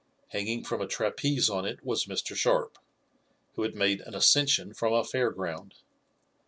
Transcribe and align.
Hanging 0.29 0.63
from 0.63 0.81
a 0.81 0.87
trapeze 0.87 1.47
on 1.47 1.63
it 1.63 1.83
was 1.85 2.07
Mr. 2.07 2.35
Sharp, 2.35 2.79
who 3.53 3.61
had 3.61 3.75
made 3.75 4.01
an 4.01 4.15
ascension 4.15 4.73
from 4.73 4.93
a 4.93 5.03
fair 5.03 5.29
ground. 5.29 5.75